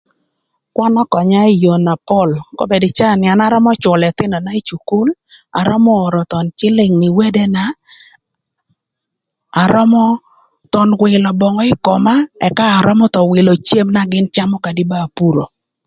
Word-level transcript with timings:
Kwan 0.75 0.93
ökönya 1.03 1.41
ï 1.51 1.59
yoo 1.63 1.79
na 1.87 1.93
pol 2.07 2.29
kobedini 2.57 2.91
ï 2.91 2.95
caa 2.97 3.13
ni 3.19 3.25
an 3.31 3.41
arömö 3.47 3.71
cülö 3.83 4.05
ëthïnöna 4.09 4.51
ï 4.59 4.65
cukul 4.67 5.09
arömö 5.61 5.91
oro 6.05 6.21
thon 6.31 6.47
cïlïng 6.59 6.93
ni 7.01 7.07
wadena 7.17 7.63
arömö 9.63 10.03
thon 10.71 10.89
wïlö 11.01 11.29
böngü 11.41 11.63
ï 11.73 11.79
koma 11.85 12.15
ëka 12.47 12.65
arömö 12.79 13.05
thon 13.13 13.27
wïlö 13.33 13.53
cem 13.67 13.87
na 13.95 14.01
gïn 14.11 14.27
camö 14.35 14.55
kadï 14.65 14.83
ba 14.91 14.97
apuro. 15.05 15.45